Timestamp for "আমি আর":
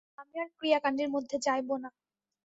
0.17-0.49